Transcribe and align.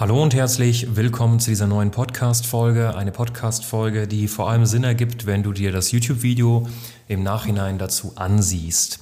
Hallo 0.00 0.22
und 0.22 0.32
herzlich 0.32 0.96
willkommen 0.96 1.40
zu 1.40 1.50
dieser 1.50 1.66
neuen 1.66 1.90
Podcast-Folge. 1.90 2.96
Eine 2.96 3.12
Podcast-Folge, 3.12 4.08
die 4.08 4.28
vor 4.28 4.48
allem 4.48 4.64
Sinn 4.64 4.82
ergibt, 4.82 5.26
wenn 5.26 5.42
du 5.42 5.52
dir 5.52 5.72
das 5.72 5.92
YouTube-Video 5.92 6.66
im 7.06 7.22
Nachhinein 7.22 7.76
dazu 7.76 8.12
ansiehst 8.14 9.00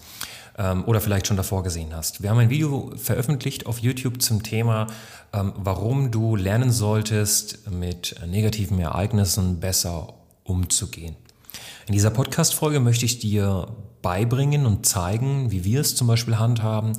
ähm, 0.59 0.83
oder 0.87 1.01
vielleicht 1.01 1.29
schon 1.29 1.37
davor 1.37 1.62
gesehen 1.62 1.95
hast. 1.95 2.20
Wir 2.20 2.30
haben 2.30 2.39
ein 2.39 2.51
Video 2.51 2.91
veröffentlicht 2.97 3.66
auf 3.66 3.79
YouTube 3.79 4.20
zum 4.20 4.42
Thema, 4.42 4.89
ähm, 5.33 5.53
warum 5.55 6.11
du 6.11 6.34
lernen 6.34 6.73
solltest, 6.73 7.70
mit 7.70 8.17
negativen 8.27 8.80
Ereignissen 8.80 9.61
besser 9.61 10.15
umzugehen. 10.42 11.15
In 11.87 11.92
dieser 11.92 12.11
Podcast-Folge 12.11 12.80
möchte 12.80 13.05
ich 13.05 13.20
dir 13.20 13.69
beibringen 14.03 14.67
und 14.67 14.84
zeigen, 14.84 15.53
wie 15.53 15.62
wir 15.62 15.80
es 15.80 15.95
zum 15.95 16.09
Beispiel 16.09 16.41
handhaben, 16.41 16.95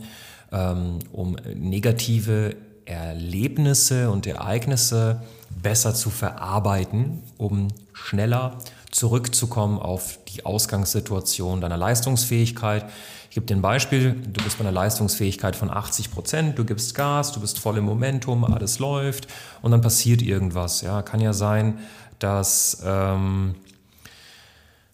ähm, 0.54 0.99
um 1.12 1.35
negative 1.54 2.55
Erlebnisse 2.89 4.09
und 4.09 4.25
Ereignisse 4.25 5.21
besser 5.61 5.93
zu 5.93 6.09
verarbeiten, 6.09 7.21
um 7.38 7.67
schneller 7.93 8.57
zurückzukommen 8.91 9.77
auf 9.77 10.20
die 10.27 10.45
Ausgangssituation 10.45 11.62
deiner 11.62 11.77
Leistungsfähigkeit. 11.77 12.85
Ich 13.29 13.35
gebe 13.35 13.46
dir 13.46 13.55
ein 13.55 13.62
Beispiel. 13.62 14.13
Du 14.13 14.43
bist 14.43 14.57
bei 14.57 14.63
einer 14.63 14.71
Leistungsfähigkeit 14.71 15.55
von 15.55 15.70
80 15.70 16.12
Prozent, 16.12 16.57
du 16.57 16.65
gibst 16.65 16.96
Gas, 16.96 17.31
du 17.31 17.40
bist 17.40 17.59
voll 17.59 17.77
im 17.77 17.85
Momentum, 17.85 18.43
alles 18.43 18.79
läuft 18.79 19.27
und 19.62 19.71
dann 19.71 19.81
passiert 19.81 20.24
irgendwas. 20.24 20.81
Ja, 20.81 21.03
kann 21.03 21.20
ja 21.20 21.34
sein, 21.34 21.77
dass, 22.18 22.81
ähm, 22.84 23.55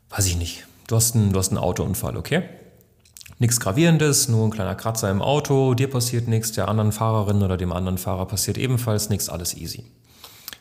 weiß 0.10 0.26
ich 0.26 0.36
nicht, 0.36 0.66
du 0.88 0.98
hast, 0.98 1.16
einen, 1.16 1.32
du 1.32 1.40
hast 1.40 1.50
einen 1.50 1.58
Autounfall, 1.58 2.18
okay? 2.18 2.44
Nichts 3.38 3.60
Gravierendes, 3.60 4.30
nur 4.30 4.46
ein 4.46 4.52
kleiner 4.52 4.76
Kratzer 4.76 5.12
im 5.12 5.22
Auto, 5.22 5.74
dir 5.74 5.90
passiert 5.90 6.30
nichts, 6.30 6.54
der 6.54 6.70
anderen 6.70 6.94
Fahrerin 6.94 7.44
oder 7.44 7.58
dem 7.58 7.74
anderen 7.74 7.98
Fahrer 7.98 8.26
passiert 8.28 8.58
ebenfalls 8.58 9.10
nichts, 9.10 9.28
alles 9.28 9.58
easy. 9.58 9.84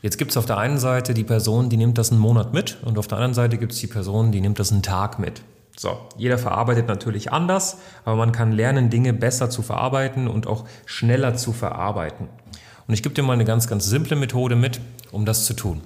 Jetzt 0.02 0.18
gibt 0.18 0.32
es 0.32 0.36
auf 0.36 0.44
der 0.44 0.58
einen 0.58 0.78
Seite 0.78 1.14
die 1.14 1.22
Person, 1.22 1.68
die 1.68 1.76
nimmt 1.76 1.98
das 1.98 2.10
einen 2.10 2.20
Monat 2.20 2.52
mit 2.52 2.78
und 2.82 2.98
auf 2.98 3.06
der 3.06 3.18
anderen 3.18 3.34
Seite 3.34 3.58
gibt 3.58 3.72
es 3.72 3.78
die 3.78 3.86
Person, 3.86 4.32
die 4.32 4.40
nimmt 4.40 4.58
das 4.58 4.72
einen 4.72 4.82
Tag 4.82 5.20
mit. 5.20 5.42
So, 5.76 5.96
jeder 6.16 6.36
verarbeitet 6.36 6.88
natürlich 6.88 7.32
anders, 7.32 7.78
aber 8.04 8.16
man 8.16 8.32
kann 8.32 8.50
lernen, 8.50 8.90
Dinge 8.90 9.12
besser 9.12 9.50
zu 9.50 9.62
verarbeiten 9.62 10.26
und 10.26 10.48
auch 10.48 10.64
schneller 10.84 11.36
zu 11.36 11.52
verarbeiten. 11.52 12.28
Und 12.88 12.94
ich 12.94 13.04
gebe 13.04 13.14
dir 13.14 13.22
mal 13.22 13.34
eine 13.34 13.44
ganz, 13.44 13.68
ganz 13.68 13.86
simple 13.86 14.16
Methode 14.16 14.56
mit, 14.56 14.80
um 15.12 15.24
das 15.24 15.46
zu 15.46 15.54
tun. 15.54 15.80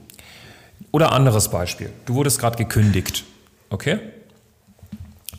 Oder 0.90 1.12
anderes 1.12 1.48
Beispiel. 1.48 1.90
Du 2.06 2.14
wurdest 2.14 2.40
gerade 2.40 2.56
gekündigt. 2.56 3.24
Okay? 3.70 3.98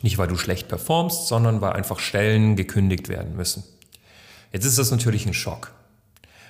Nicht, 0.02 0.18
weil 0.18 0.28
du 0.28 0.36
schlecht 0.36 0.68
performst, 0.68 1.28
sondern 1.28 1.60
weil 1.60 1.72
einfach 1.72 1.98
Stellen 1.98 2.56
gekündigt 2.56 3.08
werden 3.08 3.36
müssen. 3.36 3.64
Jetzt 4.52 4.64
ist 4.64 4.78
das 4.78 4.90
natürlich 4.90 5.26
ein 5.26 5.34
Schock. 5.34 5.72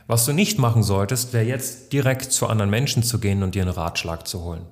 Was 0.06 0.24
du 0.24 0.32
nicht 0.32 0.58
machen 0.58 0.82
solltest, 0.82 1.32
wäre 1.32 1.44
jetzt 1.44 1.92
direkt 1.92 2.32
zu 2.32 2.46
anderen 2.46 2.70
Menschen 2.70 3.02
zu 3.02 3.20
gehen 3.20 3.42
und 3.42 3.54
dir 3.54 3.62
einen 3.62 3.70
Ratschlag 3.70 4.26
zu 4.26 4.42
holen. 4.42 4.66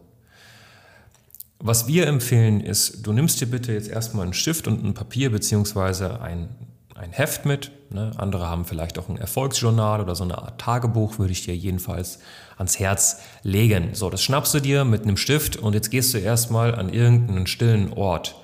Was 1.60 1.88
wir 1.88 2.06
empfehlen 2.06 2.60
ist, 2.60 3.06
du 3.06 3.12
nimmst 3.12 3.40
dir 3.40 3.46
bitte 3.46 3.72
jetzt 3.72 3.88
erstmal 3.88 4.24
einen 4.24 4.32
Stift 4.32 4.68
und 4.68 4.84
ein 4.84 4.94
Papier 4.94 5.30
beziehungsweise 5.30 6.20
ein, 6.20 6.48
ein 6.94 7.10
Heft 7.10 7.46
mit. 7.46 7.72
Ne? 7.90 8.12
Andere 8.16 8.48
haben 8.48 8.64
vielleicht 8.64 8.98
auch 8.98 9.08
ein 9.08 9.16
Erfolgsjournal 9.16 10.00
oder 10.00 10.14
so 10.14 10.22
eine 10.24 10.38
Art 10.38 10.60
Tagebuch, 10.60 11.18
würde 11.18 11.32
ich 11.32 11.44
dir 11.44 11.56
jedenfalls 11.56 12.20
ans 12.56 12.78
Herz 12.78 13.20
legen. 13.42 13.90
So, 13.94 14.08
das 14.08 14.22
schnappst 14.22 14.54
du 14.54 14.60
dir 14.60 14.84
mit 14.84 15.02
einem 15.02 15.16
Stift 15.16 15.56
und 15.56 15.74
jetzt 15.74 15.90
gehst 15.90 16.14
du 16.14 16.18
erstmal 16.18 16.74
an 16.76 16.92
irgendeinen 16.92 17.48
stillen 17.48 17.92
Ort 17.92 18.36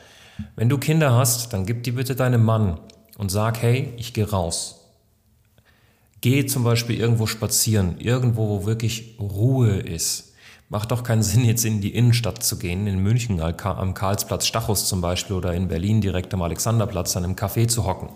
wenn 0.57 0.69
du 0.69 0.79
Kinder 0.79 1.13
hast, 1.13 1.53
dann 1.53 1.67
gib 1.67 1.83
die 1.83 1.93
bitte 1.93 2.15
deinem 2.15 2.45
Mann 2.45 2.81
und 3.19 3.31
sag, 3.31 3.63
hey, 3.63 3.93
ich 3.97 4.13
gehe 4.13 4.29
raus. 4.29 4.81
Geh 6.21 6.47
zum 6.47 6.65
Beispiel 6.65 6.99
irgendwo 6.99 7.27
spazieren, 7.27 8.01
irgendwo, 8.01 8.49
wo 8.49 8.67
wirklich 8.67 9.17
Ruhe 9.21 9.77
ist. 9.79 10.33
Macht 10.71 10.91
doch 10.91 11.03
keinen 11.03 11.23
Sinn, 11.23 11.45
jetzt 11.45 11.65
in 11.65 11.81
die 11.81 11.95
Innenstadt 11.95 12.43
zu 12.43 12.59
gehen, 12.59 12.87
in 12.87 12.99
München 12.99 13.41
am 13.41 13.95
Karlsplatz 13.95 14.47
Stachus 14.47 14.89
zum 14.89 15.01
Beispiel 15.01 15.37
oder 15.37 15.53
in 15.53 15.69
Berlin 15.69 16.01
direkt 16.01 16.33
am 16.33 16.43
Alexanderplatz 16.43 17.17
an 17.17 17.25
einem 17.25 17.35
Café 17.35 17.69
zu 17.69 17.85
hocken, 17.85 18.09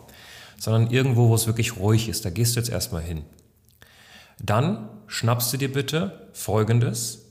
sondern 0.58 0.90
irgendwo, 0.90 1.28
wo 1.28 1.34
es 1.34 1.46
wirklich 1.46 1.76
ruhig 1.76 2.08
ist. 2.08 2.24
Da 2.24 2.30
gehst 2.30 2.56
du 2.56 2.60
jetzt 2.60 2.70
erstmal 2.70 3.02
hin. 3.02 3.22
Dann 4.40 4.88
schnappst 5.06 5.52
du 5.52 5.56
dir 5.56 5.70
bitte 5.70 6.30
Folgendes. 6.32 7.26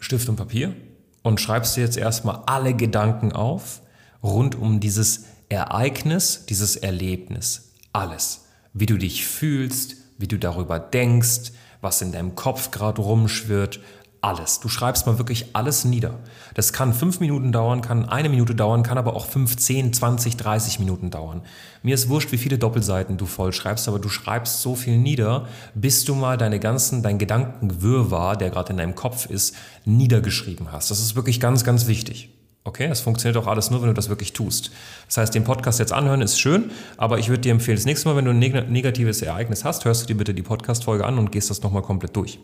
Stift 0.00 0.28
und 0.28 0.36
Papier 0.36 0.74
und 1.22 1.40
schreibst 1.40 1.76
dir 1.76 1.82
jetzt 1.82 1.96
erstmal 1.96 2.42
alle 2.46 2.74
Gedanken 2.74 3.32
auf 3.32 3.82
rund 4.22 4.54
um 4.54 4.80
dieses 4.80 5.24
Ereignis, 5.48 6.46
dieses 6.46 6.76
Erlebnis. 6.76 7.72
Alles. 7.92 8.44
Wie 8.72 8.86
du 8.86 8.96
dich 8.96 9.26
fühlst, 9.26 9.96
wie 10.18 10.28
du 10.28 10.38
darüber 10.38 10.78
denkst, 10.78 11.52
was 11.80 12.00
in 12.00 12.12
deinem 12.12 12.34
Kopf 12.34 12.70
gerade 12.70 13.02
rumschwirrt, 13.02 13.80
alles. 14.22 14.60
Du 14.60 14.68
schreibst 14.68 15.06
mal 15.06 15.18
wirklich 15.18 15.54
alles 15.54 15.84
nieder. 15.84 16.20
Das 16.54 16.72
kann 16.72 16.94
fünf 16.94 17.18
Minuten 17.20 17.50
dauern, 17.50 17.82
kann 17.82 18.08
eine 18.08 18.28
Minute 18.28 18.54
dauern, 18.54 18.84
kann 18.84 18.96
aber 18.96 19.14
auch 19.16 19.26
fünf, 19.26 19.56
zehn, 19.56 19.92
zwanzig, 19.92 20.36
dreißig 20.36 20.78
Minuten 20.78 21.10
dauern. 21.10 21.42
Mir 21.82 21.94
ist 21.94 22.08
wurscht, 22.08 22.30
wie 22.32 22.38
viele 22.38 22.56
Doppelseiten 22.56 23.16
du 23.16 23.26
voll 23.26 23.52
schreibst, 23.52 23.88
aber 23.88 23.98
du 23.98 24.08
schreibst 24.08 24.62
so 24.62 24.76
viel 24.76 24.96
nieder, 24.96 25.48
bis 25.74 26.04
du 26.04 26.14
mal 26.14 26.38
deine 26.38 26.60
ganzen, 26.60 27.02
dein 27.02 27.18
Gedankenwirrwarr, 27.18 28.36
der 28.36 28.50
gerade 28.50 28.70
in 28.70 28.76
deinem 28.78 28.94
Kopf 28.94 29.26
ist, 29.26 29.56
niedergeschrieben 29.84 30.70
hast. 30.70 30.90
Das 30.90 31.00
ist 31.00 31.16
wirklich 31.16 31.40
ganz, 31.40 31.64
ganz 31.64 31.88
wichtig. 31.88 32.30
Okay, 32.64 32.86
es 32.86 33.00
funktioniert 33.00 33.36
auch 33.42 33.48
alles 33.48 33.72
nur, 33.72 33.80
wenn 33.80 33.88
du 33.88 33.94
das 33.94 34.08
wirklich 34.08 34.34
tust. 34.34 34.70
Das 35.08 35.16
heißt, 35.16 35.34
den 35.34 35.42
Podcast 35.42 35.80
jetzt 35.80 35.92
anhören 35.92 36.22
ist 36.22 36.38
schön, 36.38 36.70
aber 36.96 37.18
ich 37.18 37.28
würde 37.28 37.40
dir 37.40 37.50
empfehlen, 37.50 37.76
das 37.76 37.86
nächste 37.86 38.08
Mal, 38.08 38.14
wenn 38.14 38.24
du 38.24 38.30
ein 38.30 38.38
negatives 38.38 39.20
Ereignis 39.20 39.64
hast, 39.64 39.84
hörst 39.84 40.02
du 40.02 40.06
dir 40.06 40.16
bitte 40.16 40.32
die 40.32 40.42
Podcast-Folge 40.42 41.04
an 41.04 41.18
und 41.18 41.32
gehst 41.32 41.50
das 41.50 41.60
nochmal 41.62 41.82
komplett 41.82 42.14
durch. 42.14 42.38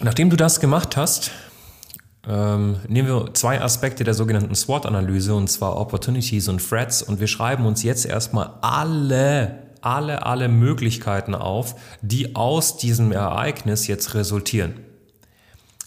Nachdem 0.00 0.30
du 0.30 0.36
das 0.36 0.60
gemacht 0.60 0.96
hast, 0.96 1.32
ähm, 2.26 2.76
nehmen 2.86 3.08
wir 3.08 3.34
zwei 3.34 3.60
Aspekte 3.60 4.04
der 4.04 4.14
sogenannten 4.14 4.54
SWOT-Analyse, 4.54 5.34
und 5.34 5.48
zwar 5.48 5.76
Opportunities 5.76 6.48
und 6.48 6.66
Threats, 6.66 7.02
und 7.02 7.18
wir 7.18 7.26
schreiben 7.26 7.66
uns 7.66 7.82
jetzt 7.82 8.06
erstmal 8.06 8.52
alle, 8.60 9.58
alle, 9.80 10.24
alle 10.24 10.48
Möglichkeiten 10.48 11.34
auf, 11.34 11.74
die 12.00 12.36
aus 12.36 12.76
diesem 12.76 13.10
Ereignis 13.10 13.88
jetzt 13.88 14.14
resultieren. 14.14 14.74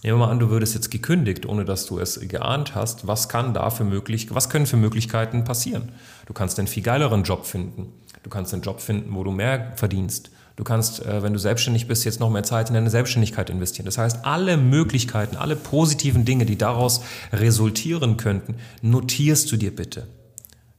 Nehmen 0.04 0.20
wir 0.20 0.26
mal 0.26 0.32
an, 0.32 0.40
du 0.40 0.50
würdest 0.50 0.74
jetzt 0.74 0.92
gekündigt, 0.92 1.46
ohne 1.46 1.64
dass 1.64 1.86
du 1.86 2.00
es 2.00 2.20
geahnt 2.28 2.76
hast. 2.76 3.08
Was 3.08 3.30
kann 3.30 3.54
da 3.54 3.70
für 3.70 3.86
möglich, 3.86 4.34
was 4.34 4.50
können 4.50 4.66
für 4.66 4.78
Möglichkeiten 4.78 5.46
passieren? 5.46 5.94
Du 6.26 6.34
kannst 6.34 6.60
einen 6.60 6.68
viel 6.68 6.84
geileren 6.84 7.24
Job 7.24 7.46
finden. 7.46 7.94
Du 8.24 8.30
kannst 8.30 8.52
einen 8.54 8.64
Job 8.64 8.82
finden, 8.82 9.16
wo 9.16 9.24
du 9.24 9.32
mehr 9.32 9.72
verdienst. 9.78 10.32
Du 10.56 10.64
kannst, 10.64 11.06
äh, 11.06 11.24
wenn 11.24 11.34
du 11.34 11.40
selbstständig 11.40 11.88
bist, 11.88 12.04
jetzt 12.06 12.20
noch 12.20 12.30
mehr 12.30 12.44
Zeit 12.44 12.70
in 12.70 12.76
deine 12.76 12.90
Selbstständigkeit 12.90 13.50
investieren. 13.50 13.86
Das 13.86 13.98
heißt, 13.98 14.26
alle 14.26 14.58
Möglichkeiten, 14.58 15.38
alle 15.38 15.56
positiven 15.56 16.26
Dinge, 16.26 16.46
die 16.46 16.58
daraus 16.58 17.02
resultieren 17.32 18.18
könnten, 18.18 18.56
notierst 18.82 19.52
du 19.52 19.58
dir 19.58 19.76
bitte. 19.76 20.08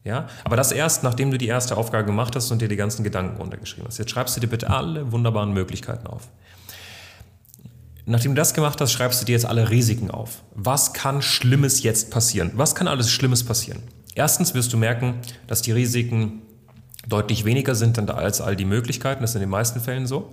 Ja? 0.04 0.28
Aber 0.44 0.56
das 0.56 0.72
erst, 0.72 1.02
nachdem 1.02 1.30
du 1.30 1.38
die 1.38 1.46
erste 1.46 1.76
Aufgabe 1.76 2.04
gemacht 2.04 2.36
hast 2.36 2.50
und 2.50 2.60
dir 2.60 2.68
die 2.68 2.76
ganzen 2.76 3.04
Gedanken 3.04 3.36
runtergeschrieben 3.36 3.86
hast. 3.88 3.98
Jetzt 3.98 4.10
schreibst 4.10 4.36
du 4.36 4.40
dir 4.40 4.48
bitte 4.48 4.70
alle 4.70 5.12
wunderbaren 5.12 5.52
Möglichkeiten 5.52 6.06
auf. 6.06 6.28
Nachdem 8.04 8.32
du 8.32 8.36
das 8.36 8.52
gemacht 8.52 8.80
hast, 8.80 8.92
schreibst 8.92 9.22
du 9.22 9.26
dir 9.26 9.32
jetzt 9.32 9.46
alle 9.46 9.70
Risiken 9.70 10.10
auf. 10.10 10.42
Was 10.54 10.92
kann 10.92 11.22
Schlimmes 11.22 11.84
jetzt 11.84 12.10
passieren? 12.10 12.50
Was 12.54 12.74
kann 12.74 12.88
alles 12.88 13.10
Schlimmes 13.10 13.44
passieren? 13.44 13.80
Erstens 14.14 14.54
wirst 14.54 14.72
du 14.72 14.76
merken, 14.76 15.14
dass 15.46 15.62
die 15.62 15.72
Risiken 15.72 16.42
deutlich 17.08 17.44
weniger 17.44 17.74
sind 17.74 17.98
dann 17.98 18.08
als 18.08 18.40
all 18.40 18.56
die 18.56 18.64
Möglichkeiten. 18.64 19.22
Das 19.22 19.30
ist 19.30 19.36
in 19.36 19.40
den 19.40 19.50
meisten 19.50 19.80
Fällen 19.80 20.06
so. 20.06 20.32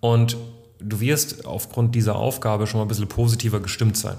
Und 0.00 0.36
du 0.78 1.00
wirst 1.00 1.44
aufgrund 1.46 1.94
dieser 1.94 2.16
Aufgabe 2.16 2.66
schon 2.66 2.78
mal 2.78 2.84
ein 2.84 2.88
bisschen 2.88 3.08
positiver 3.08 3.60
gestimmt 3.60 3.96
sein. 3.96 4.16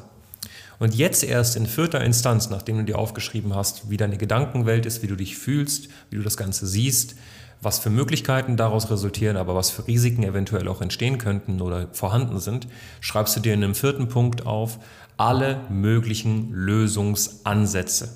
Und 0.79 0.95
jetzt 0.95 1.23
erst 1.23 1.55
in 1.55 1.67
vierter 1.67 2.03
Instanz, 2.03 2.49
nachdem 2.49 2.77
du 2.77 2.83
dir 2.83 2.97
aufgeschrieben 2.97 3.53
hast, 3.53 3.89
wie 3.91 3.97
deine 3.97 4.17
Gedankenwelt 4.17 4.85
ist, 4.85 5.03
wie 5.03 5.07
du 5.07 5.15
dich 5.15 5.37
fühlst, 5.37 5.89
wie 6.09 6.15
du 6.15 6.23
das 6.23 6.37
Ganze 6.37 6.65
siehst, 6.65 7.15
was 7.61 7.77
für 7.77 7.91
Möglichkeiten 7.91 8.57
daraus 8.57 8.89
resultieren, 8.89 9.37
aber 9.37 9.53
was 9.53 9.69
für 9.69 9.87
Risiken 9.87 10.23
eventuell 10.23 10.67
auch 10.67 10.81
entstehen 10.81 11.19
könnten 11.19 11.61
oder 11.61 11.87
vorhanden 11.91 12.39
sind, 12.39 12.67
schreibst 12.99 13.35
du 13.35 13.39
dir 13.39 13.53
in 13.53 13.63
einem 13.63 13.75
vierten 13.75 14.07
Punkt 14.07 14.47
auf 14.47 14.79
alle 15.17 15.61
möglichen 15.69 16.51
Lösungsansätze. 16.51 18.09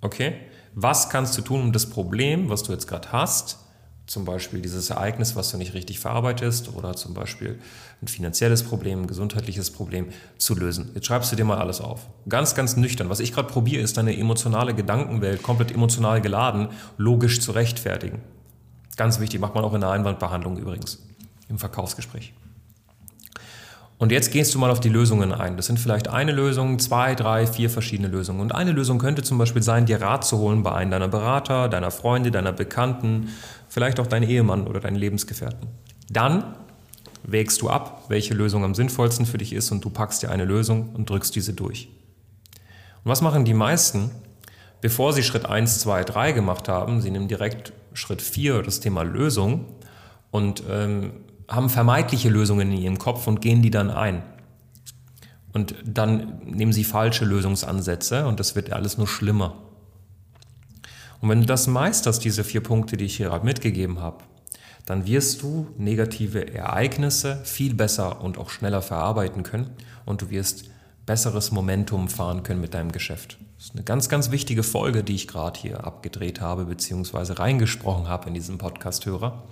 Okay? 0.00 0.34
Was 0.74 1.10
kannst 1.10 1.36
du 1.36 1.42
tun, 1.42 1.60
um 1.60 1.72
das 1.72 1.86
Problem, 1.86 2.48
was 2.48 2.62
du 2.62 2.72
jetzt 2.72 2.86
gerade 2.86 3.12
hast, 3.12 3.58
zum 4.06 4.24
Beispiel 4.24 4.60
dieses 4.60 4.90
Ereignis, 4.90 5.36
was 5.36 5.50
du 5.50 5.58
nicht 5.58 5.74
richtig 5.74 6.00
verarbeitest 6.00 6.74
oder 6.74 6.94
zum 6.94 7.14
Beispiel 7.14 7.58
ein 8.02 8.08
finanzielles 8.08 8.62
Problem, 8.62 9.02
ein 9.02 9.06
gesundheitliches 9.06 9.70
Problem 9.70 10.08
zu 10.38 10.54
lösen. 10.54 10.90
Jetzt 10.94 11.06
schreibst 11.06 11.30
du 11.30 11.36
dir 11.36 11.44
mal 11.44 11.58
alles 11.58 11.80
auf. 11.80 12.08
Ganz, 12.28 12.54
ganz 12.54 12.76
nüchtern. 12.76 13.08
Was 13.08 13.20
ich 13.20 13.32
gerade 13.32 13.48
probiere, 13.48 13.82
ist 13.82 13.96
deine 13.96 14.16
emotionale 14.16 14.74
Gedankenwelt 14.74 15.42
komplett 15.42 15.70
emotional 15.70 16.20
geladen, 16.20 16.68
logisch 16.98 17.40
zu 17.40 17.52
rechtfertigen. 17.52 18.20
Ganz 18.96 19.20
wichtig, 19.20 19.40
macht 19.40 19.54
man 19.54 19.64
auch 19.64 19.72
in 19.72 19.80
der 19.80 19.90
Einwandbehandlung 19.90 20.58
übrigens, 20.58 20.98
im 21.48 21.58
Verkaufsgespräch. 21.58 22.34
Und 24.02 24.10
jetzt 24.10 24.32
gehst 24.32 24.52
du 24.52 24.58
mal 24.58 24.72
auf 24.72 24.80
die 24.80 24.88
Lösungen 24.88 25.32
ein. 25.32 25.56
Das 25.56 25.66
sind 25.66 25.78
vielleicht 25.78 26.08
eine 26.08 26.32
Lösung, 26.32 26.80
zwei, 26.80 27.14
drei, 27.14 27.46
vier 27.46 27.70
verschiedene 27.70 28.08
Lösungen. 28.08 28.40
Und 28.40 28.52
eine 28.52 28.72
Lösung 28.72 28.98
könnte 28.98 29.22
zum 29.22 29.38
Beispiel 29.38 29.62
sein, 29.62 29.86
dir 29.86 30.00
Rat 30.00 30.24
zu 30.24 30.38
holen 30.38 30.64
bei 30.64 30.72
einem 30.72 30.90
deiner 30.90 31.06
Berater, 31.06 31.68
deiner 31.68 31.92
Freunde, 31.92 32.32
deiner 32.32 32.50
Bekannten, 32.50 33.28
vielleicht 33.68 34.00
auch 34.00 34.08
deinen 34.08 34.28
Ehemann 34.28 34.66
oder 34.66 34.80
deinen 34.80 34.96
Lebensgefährten. 34.96 35.68
Dann 36.10 36.56
wägst 37.22 37.62
du 37.62 37.70
ab, 37.70 38.06
welche 38.08 38.34
Lösung 38.34 38.64
am 38.64 38.74
sinnvollsten 38.74 39.24
für 39.24 39.38
dich 39.38 39.52
ist 39.52 39.70
und 39.70 39.84
du 39.84 39.88
packst 39.88 40.24
dir 40.24 40.32
eine 40.32 40.46
Lösung 40.46 40.88
und 40.94 41.08
drückst 41.08 41.36
diese 41.36 41.52
durch. 41.52 41.88
Und 43.04 43.10
was 43.12 43.20
machen 43.20 43.44
die 43.44 43.54
meisten? 43.54 44.10
Bevor 44.80 45.12
sie 45.12 45.22
Schritt 45.22 45.46
1, 45.46 45.78
2, 45.78 46.02
3 46.02 46.32
gemacht 46.32 46.68
haben, 46.68 47.00
sie 47.02 47.12
nehmen 47.12 47.28
direkt 47.28 47.72
Schritt 47.92 48.20
4, 48.20 48.62
das 48.62 48.80
Thema 48.80 49.04
Lösung, 49.04 49.66
und 50.32 50.64
ähm, 50.68 51.12
haben 51.48 51.68
vermeintliche 51.68 52.28
Lösungen 52.28 52.72
in 52.72 52.78
ihrem 52.78 52.98
Kopf 52.98 53.26
und 53.26 53.40
gehen 53.40 53.62
die 53.62 53.70
dann 53.70 53.90
ein. 53.90 54.22
Und 55.52 55.74
dann 55.84 56.40
nehmen 56.44 56.72
sie 56.72 56.84
falsche 56.84 57.24
Lösungsansätze 57.24 58.26
und 58.26 58.40
das 58.40 58.56
wird 58.56 58.72
alles 58.72 58.96
nur 58.96 59.06
schlimmer. 59.06 59.56
Und 61.20 61.28
wenn 61.28 61.40
du 61.40 61.46
das 61.46 61.66
meisterst, 61.66 62.24
diese 62.24 62.42
vier 62.42 62.62
Punkte, 62.62 62.96
die 62.96 63.04
ich 63.04 63.16
hier 63.16 63.28
gerade 63.28 63.44
mitgegeben 63.44 64.00
habe, 64.00 64.24
dann 64.86 65.06
wirst 65.06 65.42
du 65.42 65.68
negative 65.78 66.52
Ereignisse 66.52 67.40
viel 67.44 67.74
besser 67.74 68.20
und 68.22 68.38
auch 68.38 68.50
schneller 68.50 68.82
verarbeiten 68.82 69.42
können 69.42 69.70
und 70.04 70.22
du 70.22 70.30
wirst 70.30 70.64
besseres 71.06 71.52
Momentum 71.52 72.08
fahren 72.08 72.42
können 72.42 72.60
mit 72.60 72.74
deinem 72.74 72.90
Geschäft. 72.90 73.38
Das 73.56 73.66
ist 73.66 73.74
eine 73.74 73.84
ganz, 73.84 74.08
ganz 74.08 74.30
wichtige 74.30 74.62
Folge, 74.62 75.04
die 75.04 75.14
ich 75.14 75.28
gerade 75.28 75.58
hier 75.58 75.84
abgedreht 75.84 76.40
habe, 76.40 76.64
beziehungsweise 76.64 77.38
reingesprochen 77.38 78.08
habe 78.08 78.28
in 78.28 78.34
diesem 78.34 78.58
Podcast-Hörer. 78.58 79.44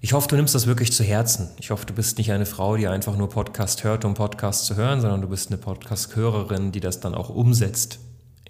Ich 0.00 0.12
hoffe, 0.12 0.28
du 0.28 0.36
nimmst 0.36 0.54
das 0.54 0.68
wirklich 0.68 0.92
zu 0.92 1.02
Herzen. 1.02 1.48
Ich 1.58 1.72
hoffe, 1.72 1.84
du 1.84 1.92
bist 1.92 2.18
nicht 2.18 2.30
eine 2.30 2.46
Frau, 2.46 2.76
die 2.76 2.86
einfach 2.86 3.16
nur 3.16 3.28
Podcast 3.28 3.82
hört, 3.82 4.04
um 4.04 4.14
Podcast 4.14 4.66
zu 4.66 4.76
hören, 4.76 5.00
sondern 5.00 5.22
du 5.22 5.28
bist 5.28 5.50
eine 5.50 5.58
Podcast-Hörerin, 5.58 6.70
die 6.70 6.78
das 6.78 7.00
dann 7.00 7.16
auch 7.16 7.30
umsetzt. 7.30 7.98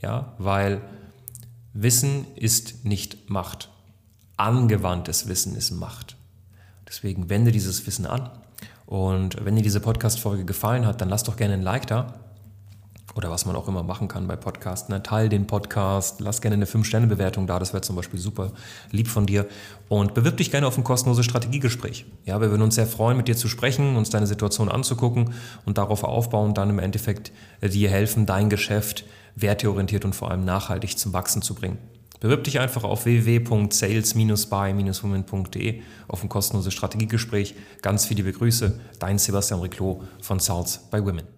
Ja, 0.02 0.34
weil 0.36 0.82
Wissen 1.72 2.26
ist 2.36 2.84
nicht 2.84 3.30
Macht. 3.30 3.70
Angewandtes 4.36 5.26
Wissen 5.26 5.56
ist 5.56 5.70
Macht. 5.70 6.16
Deswegen 6.86 7.30
wende 7.30 7.50
dieses 7.50 7.86
Wissen 7.86 8.04
an. 8.04 8.28
Und 8.84 9.42
wenn 9.42 9.56
dir 9.56 9.62
diese 9.62 9.80
Podcast-Folge 9.80 10.44
gefallen 10.44 10.84
hat, 10.84 11.00
dann 11.00 11.08
lass 11.08 11.24
doch 11.24 11.36
gerne 11.36 11.54
ein 11.54 11.62
Like 11.62 11.86
da 11.86 12.27
oder 13.18 13.30
was 13.32 13.44
man 13.46 13.56
auch 13.56 13.66
immer 13.66 13.82
machen 13.82 14.06
kann 14.06 14.28
bei 14.28 14.36
Podcasts. 14.36 14.88
Ne? 14.88 15.02
Teil 15.02 15.28
den 15.28 15.48
Podcast, 15.48 16.20
lass 16.20 16.40
gerne 16.40 16.54
eine 16.54 16.66
5-Sterne-Bewertung 16.66 17.48
da, 17.48 17.58
das 17.58 17.72
wäre 17.72 17.80
zum 17.80 17.96
Beispiel 17.96 18.20
super 18.20 18.52
lieb 18.92 19.08
von 19.08 19.26
dir. 19.26 19.46
Und 19.88 20.14
bewirb 20.14 20.36
dich 20.36 20.52
gerne 20.52 20.68
auf 20.68 20.78
ein 20.78 20.84
kostenloses 20.84 21.24
Strategiegespräch. 21.24 22.06
Ja, 22.26 22.40
wir 22.40 22.50
würden 22.50 22.62
uns 22.62 22.76
sehr 22.76 22.86
freuen, 22.86 23.16
mit 23.16 23.26
dir 23.26 23.36
zu 23.36 23.48
sprechen, 23.48 23.96
uns 23.96 24.10
deine 24.10 24.28
Situation 24.28 24.68
anzugucken 24.68 25.34
und 25.64 25.78
darauf 25.78 26.04
aufbauen, 26.04 26.54
dann 26.54 26.70
im 26.70 26.78
Endeffekt 26.78 27.32
äh, 27.60 27.68
dir 27.68 27.90
helfen, 27.90 28.24
dein 28.24 28.50
Geschäft 28.50 29.04
werteorientiert 29.34 30.04
und 30.04 30.14
vor 30.14 30.30
allem 30.30 30.44
nachhaltig 30.44 30.96
zum 30.96 31.12
Wachsen 31.12 31.42
zu 31.42 31.56
bringen. 31.56 31.78
Bewirb 32.20 32.44
dich 32.44 32.60
einfach 32.60 32.84
auf 32.84 33.04
www.sales-by-women.de 33.04 35.82
auf 36.06 36.22
ein 36.22 36.28
kostenloses 36.28 36.72
Strategiegespräch. 36.72 37.56
Ganz 37.82 38.06
viele 38.06 38.32
Grüße, 38.32 38.78
dein 39.00 39.18
Sebastian 39.18 39.58
Riclot 39.60 40.04
von 40.22 40.38
Sales 40.38 40.78
by 40.92 41.04
Women. 41.04 41.37